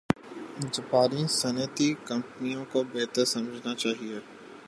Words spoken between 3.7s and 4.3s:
چاہِیے